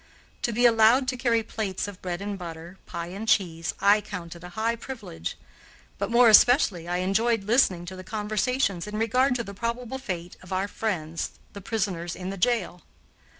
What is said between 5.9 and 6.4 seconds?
But more